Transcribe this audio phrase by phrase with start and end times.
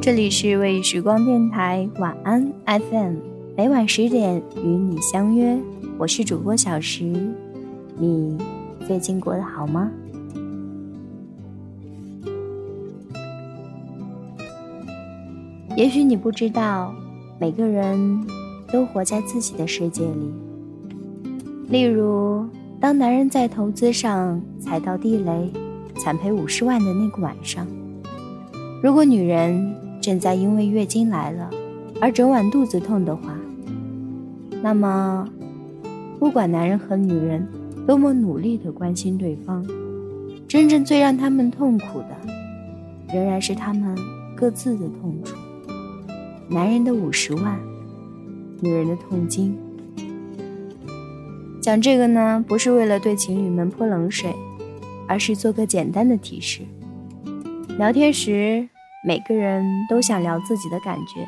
[0.00, 3.16] 这里是为时光电台晚安 FM，
[3.56, 5.58] 每晚十点与你相约，
[5.98, 7.04] 我是主播小石，
[7.98, 8.38] 你
[8.86, 9.90] 最近过得好吗？
[15.76, 16.94] 也许你不知道，
[17.40, 18.24] 每个人
[18.72, 20.32] 都活在自己的世界里。
[21.68, 22.46] 例如，
[22.80, 25.50] 当男人在投资上踩到地雷，
[25.96, 27.66] 惨赔五十万的那个晚上。
[28.80, 31.50] 如果女人正在因为月经来了
[32.00, 33.36] 而整晚肚子痛的话，
[34.62, 35.28] 那么，
[36.18, 37.46] 不管男人和女人
[37.86, 39.66] 多么努力的关心对方，
[40.46, 42.16] 真正最让他们痛苦的，
[43.12, 43.96] 仍然是他们
[44.36, 45.36] 各自的痛楚。
[46.48, 47.58] 男人的五十万，
[48.60, 49.56] 女人的痛经。
[51.60, 54.34] 讲这个呢，不是为了对情侣们泼冷水，
[55.06, 56.62] 而是做个简单的提示。
[57.76, 58.68] 聊天时，
[59.08, 61.26] 每个人都想聊自己的感觉。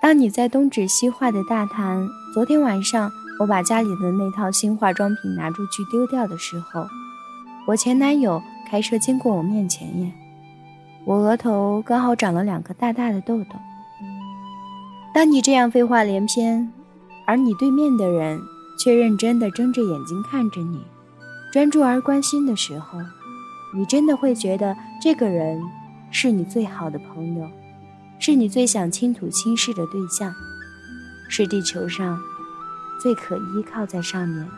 [0.00, 6.86] 当你在东指西画的大谈昨天晚上我把家里的那套新化妆品拿出去丢掉的时候，
[7.66, 10.10] 我前男友开车经过我面前耶，
[11.04, 13.50] 我额头刚好长了两个大大的痘痘。
[15.12, 16.72] 当你这样废话连篇，
[17.26, 18.40] 而你对面的人
[18.82, 20.80] 却认真地睁着眼睛看着你，
[21.52, 22.98] 专注而关心的时候。
[23.74, 25.60] 你真的会觉得这个人
[26.18, 27.46] 是你最好的朋友，
[28.18, 30.34] 是你最想倾吐心事的对象，
[31.28, 32.18] 是地球上
[32.98, 34.48] 最可依靠在上面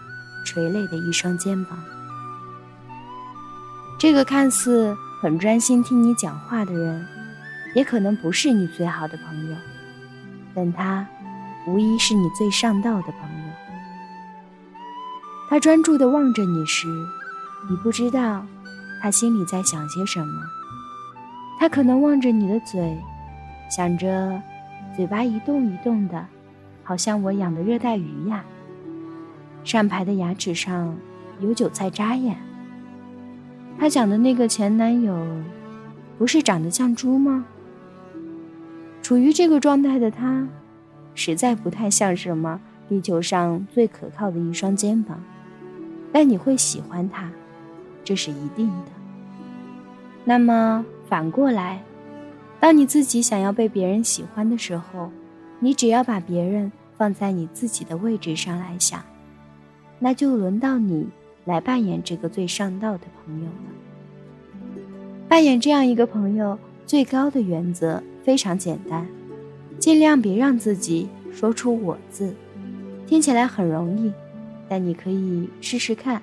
[0.45, 1.77] 垂泪的一双肩膀。
[3.98, 7.05] 这个看似很专心听你讲话的人，
[7.75, 9.56] 也可能不是你最好的朋友，
[10.55, 11.05] 但他
[11.67, 13.53] 无疑是你最上道的朋友。
[15.48, 16.86] 他专注地望着你时，
[17.69, 18.47] 你不知道。
[19.03, 20.58] 他心里在想些什么？
[21.59, 22.97] 他可能望着你的嘴，
[23.69, 24.41] 想着，
[24.95, 26.25] 嘴巴一动一动的，
[26.84, 28.45] 好像我养的热带鱼呀。
[29.64, 30.96] 上排的牙齿上
[31.41, 32.36] 有韭菜渣耶。
[33.77, 35.27] 他讲的那个前男友，
[36.17, 37.45] 不是长得像猪吗？
[39.02, 40.46] 处于这个状态的他，
[41.14, 45.20] 实在不太像什么地球上最可靠的一双肩膀。
[46.13, 47.30] 但你会喜欢他。
[48.05, 48.92] 这是一定的。
[50.25, 51.83] 那么反过来，
[52.61, 55.11] 当你自己想要被别人喜欢的时候，
[55.58, 59.02] 你只要把别人放在你自己的位置上来想，
[59.98, 61.08] 那就轮到你
[61.46, 64.85] 来扮演这个最上道的朋友了。
[65.29, 69.07] 扮演这样一个朋友，最高的原则非常简单，
[69.79, 72.35] 尽量别让自己说出“我”字。
[73.07, 74.13] 听起来很容易，
[74.69, 76.20] 但你可以试试看。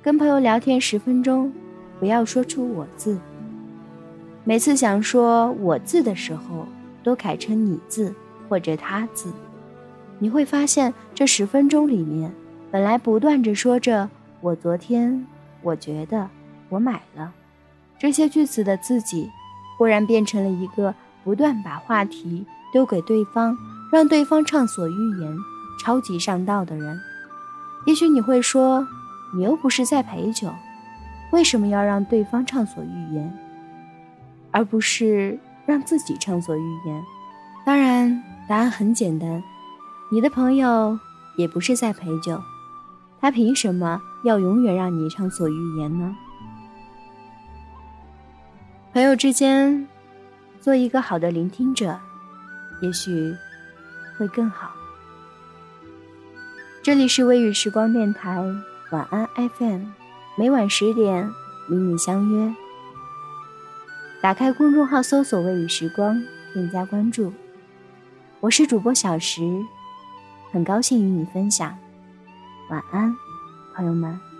[0.00, 1.52] 跟朋友聊天十分钟，
[1.98, 3.18] 不要说出“我”字。
[4.44, 6.66] 每次想说“我”字的时候，
[7.02, 8.14] 都改成“你”字
[8.48, 9.32] 或者“他”字。
[10.18, 12.32] 你会发现，这十分钟里面，
[12.70, 14.08] 本来不断着说着
[14.40, 15.26] “我昨天
[15.62, 16.28] ”“我觉得
[16.70, 17.32] ”“我买了”
[17.98, 19.30] 这些句子的自己，
[19.78, 23.56] 忽然变成了一个不断把话题丢给对方，
[23.92, 25.36] 让对方畅所欲言、
[25.80, 26.98] 超级上道的人。
[27.86, 28.86] 也许你会说。
[29.34, 30.50] 你又不是在陪酒，
[31.30, 33.34] 为什么要让对方畅所欲言，
[34.52, 37.02] 而不是让自己畅所欲言？
[37.64, 39.42] 当然，答案很简单，
[40.10, 40.98] 你的朋友
[41.36, 42.40] 也不是在陪酒，
[43.20, 46.16] 他凭什么要永远让你畅所欲言呢？
[48.92, 49.88] 朋友之间，
[50.60, 51.98] 做一个好的聆听者，
[52.82, 53.34] 也许
[54.18, 54.70] 会更好。
[56.82, 58.44] 这里是微雨时光电台。
[58.90, 59.26] 晚安
[59.56, 59.84] FM，
[60.36, 61.32] 每晚十点
[61.70, 62.54] 与你相约。
[64.22, 66.22] 打开公众号搜索“未雨时光”，
[66.54, 67.32] 添加关注。
[68.38, 69.42] 我是主播小石，
[70.52, 71.76] 很高兴与你分享。
[72.70, 73.12] 晚安，
[73.74, 74.31] 朋友们。